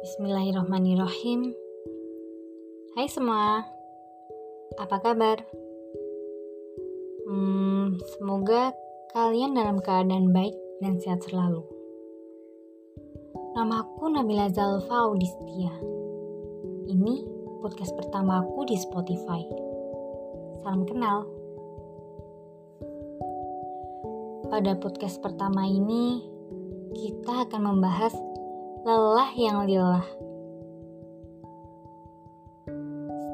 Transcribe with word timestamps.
Bismillahirrahmanirrahim. 0.00 1.52
Hai 2.96 3.04
semua, 3.04 3.68
apa 4.80 4.96
kabar? 4.96 5.44
Hmm, 7.28 8.00
semoga 8.16 8.72
kalian 9.12 9.52
dalam 9.52 9.76
keadaan 9.84 10.32
baik 10.32 10.56
dan 10.80 10.96
sehat 11.04 11.20
selalu. 11.28 11.60
Namaku 13.52 14.08
Nabila 14.08 14.48
Zalfa 14.48 15.04
Audistia. 15.04 15.76
Ini 16.88 17.14
podcast 17.60 17.92
pertama 17.92 18.40
aku 18.40 18.64
di 18.64 18.80
Spotify. 18.80 19.44
Salam 20.64 20.88
kenal. 20.88 21.28
Pada 24.48 24.80
podcast 24.80 25.20
pertama 25.20 25.68
ini, 25.68 26.24
kita 26.96 27.44
akan 27.44 27.76
membahas 27.76 28.16
lelah 28.80 29.30
yang 29.36 29.68
lillah. 29.68 30.06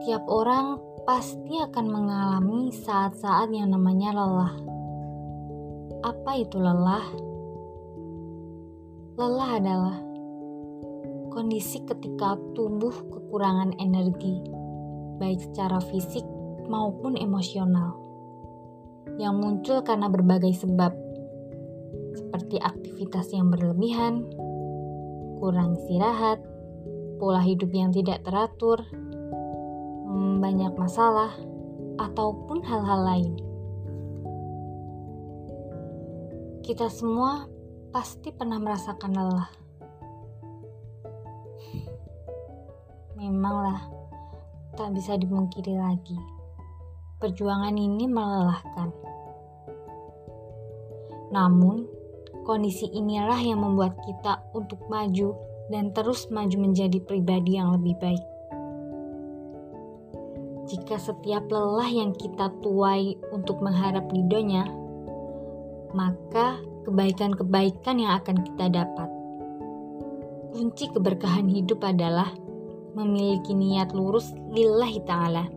Setiap 0.03 0.27
orang 0.27 0.83
pasti 1.07 1.63
akan 1.63 1.87
mengalami 1.87 2.75
saat-saat 2.75 3.55
yang 3.55 3.71
namanya 3.71 4.11
lelah. 4.11 4.55
Apa 6.03 6.43
itu 6.43 6.59
lelah? 6.59 7.07
Lelah 9.15 9.51
adalah 9.59 9.97
kondisi 11.31 11.79
ketika 11.87 12.35
tubuh 12.59 12.95
kekurangan 13.07 13.79
energi, 13.79 14.43
baik 15.23 15.47
secara 15.47 15.79
fisik 15.79 16.27
maupun 16.67 17.15
emosional, 17.15 17.95
yang 19.23 19.39
muncul 19.39 19.79
karena 19.87 20.11
berbagai 20.11 20.59
sebab, 20.59 20.91
seperti 22.19 22.59
aktivitas 22.59 23.31
yang 23.31 23.53
berlebihan, 23.53 24.27
kurang 25.37 25.77
istirahat, 25.77 26.41
pola 27.17 27.41
hidup 27.41 27.73
yang 27.73 27.93
tidak 27.93 28.25
teratur, 28.25 28.81
hmm, 30.07 30.41
banyak 30.41 30.73
masalah, 30.77 31.33
ataupun 31.97 32.61
hal-hal 32.65 33.01
lain. 33.05 33.33
Kita 36.61 36.91
semua 36.91 37.47
pasti 37.95 38.35
pernah 38.35 38.59
merasakan 38.59 39.13
lelah. 39.15 39.51
Memanglah, 43.17 43.81
tak 44.77 44.93
bisa 44.93 45.17
dimungkiri 45.17 45.73
lagi. 45.79 46.19
Perjuangan 47.17 47.73
ini 47.73 48.05
melelahkan. 48.05 48.93
Namun, 51.33 51.96
Kondisi 52.47 52.87
inilah 52.95 53.43
yang 53.43 53.59
membuat 53.59 53.99
kita 54.07 54.39
untuk 54.55 54.87
maju 54.87 55.35
dan 55.67 55.91
terus 55.91 56.31
maju 56.31 56.55
menjadi 56.63 57.03
pribadi 57.03 57.59
yang 57.59 57.75
lebih 57.75 57.99
baik. 57.99 58.25
Jika 60.71 60.95
setiap 60.99 61.51
lelah 61.51 61.91
yang 61.91 62.15
kita 62.15 62.55
tuai 62.63 63.19
untuk 63.35 63.59
mengharap 63.63 64.07
ridhonya, 64.15 64.63
maka 65.91 66.63
kebaikan-kebaikan 66.87 67.99
yang 67.99 68.15
akan 68.23 68.47
kita 68.47 68.67
dapat. 68.71 69.11
Kunci 70.55 70.87
keberkahan 70.95 71.51
hidup 71.51 71.83
adalah 71.83 72.31
memiliki 72.95 73.59
niat 73.59 73.91
lurus 73.91 74.31
lillahi 74.55 75.03
ta'ala, 75.03 75.51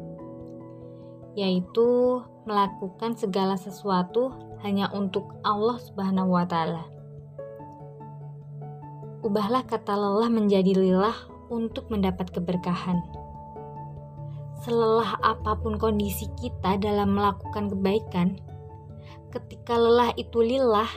yaitu 1.40 2.20
melakukan 2.44 3.16
segala 3.16 3.56
sesuatu 3.56 4.36
hanya 4.60 4.92
untuk 4.92 5.40
Allah 5.48 5.80
Subhanahu 5.80 6.36
wa 6.36 6.44
Ta'ala. 6.44 6.84
Ubahlah 9.24 9.64
kata 9.64 9.96
lelah 9.96 10.28
menjadi 10.28 10.76
lilah 10.76 11.16
untuk 11.48 11.88
mendapat 11.88 12.28
keberkahan. 12.36 13.00
Selelah 14.60 15.16
apa 15.24 15.56
pun 15.56 15.80
kondisi 15.80 16.28
kita 16.36 16.76
dalam 16.76 17.16
melakukan 17.16 17.72
kebaikan, 17.72 18.36
ketika 19.32 19.80
lelah 19.80 20.12
itu 20.20 20.44
lillah 20.44 20.92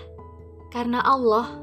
karena 0.74 0.98
Allah, 1.06 1.62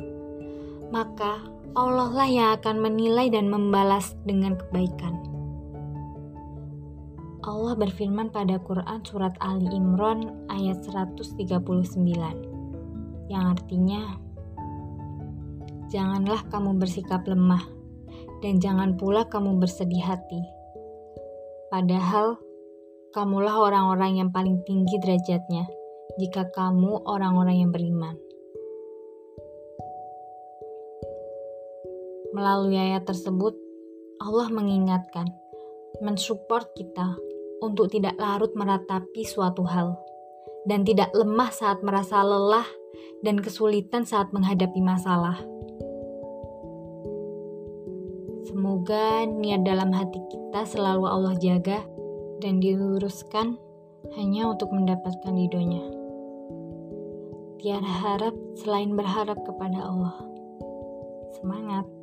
maka 0.96 1.44
Allah 1.76 2.09
lah 2.09 2.30
yang 2.30 2.50
akan 2.56 2.82
menilai 2.82 3.28
dan 3.28 3.52
membalas 3.52 4.16
dengan 4.24 4.56
kebaikan. 4.56 5.28
Allah 7.50 7.74
berfirman 7.74 8.30
pada 8.30 8.62
Quran 8.62 9.02
surat 9.02 9.34
Ali 9.42 9.66
Imran 9.74 10.46
ayat 10.54 10.86
139 10.86 11.66
yang 13.26 13.44
artinya 13.58 14.22
Janganlah 15.90 16.46
kamu 16.54 16.78
bersikap 16.78 17.26
lemah 17.26 17.66
dan 18.46 18.62
jangan 18.62 18.94
pula 19.02 19.26
kamu 19.26 19.58
bersedih 19.58 20.06
hati. 20.06 20.46
Padahal 21.74 22.38
kamulah 23.18 23.58
orang-orang 23.58 24.22
yang 24.22 24.30
paling 24.30 24.62
tinggi 24.70 25.02
derajatnya 25.02 25.66
jika 26.22 26.54
kamu 26.54 27.02
orang-orang 27.09 27.66
yang 27.66 27.74
beriman. 27.74 28.14
Melalui 32.30 32.78
ayat 32.78 33.09
tersebut, 33.09 33.58
Allah 34.22 34.54
mengingatkan, 34.54 35.34
mensupport 36.06 36.70
kita 36.78 37.18
untuk 37.59 37.92
tidak 37.92 38.16
larut 38.16 38.52
meratapi 38.56 39.24
suatu 39.28 39.64
hal 39.68 40.00
dan 40.68 40.84
tidak 40.84 41.12
lemah 41.16 41.52
saat 41.52 41.80
merasa 41.84 42.24
lelah 42.24 42.68
dan 43.24 43.40
kesulitan 43.40 44.08
saat 44.08 44.31
menghadapi 44.31 44.80
masalah. 44.80 45.40
Semoga 48.47 49.28
niat 49.30 49.62
dalam 49.62 49.94
hati 49.94 50.20
kita 50.31 50.66
selalu 50.66 51.06
Allah 51.06 51.36
jaga 51.38 51.86
dan 52.42 52.64
diluruskan 52.64 53.59
hanya 54.16 54.50
untuk 54.50 54.72
mendapatkan 54.72 55.36
ridhonya. 55.36 55.84
Tiada 57.59 57.91
harap 57.91 58.36
selain 58.56 58.96
berharap 58.96 59.38
kepada 59.44 59.84
Allah. 59.84 60.16
Semangat! 61.36 61.99